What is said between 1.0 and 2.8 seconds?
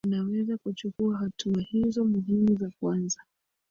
hatua hizo muhimu za